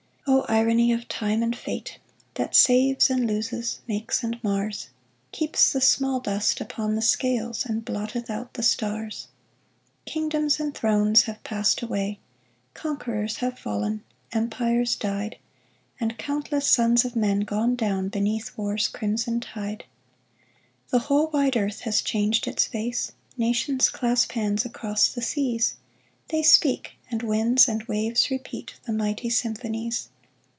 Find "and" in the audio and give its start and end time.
1.43-1.55, 3.09-3.25, 4.23-4.41, 7.65-7.83, 10.59-10.73, 15.99-16.17, 27.09-27.21, 27.67-27.83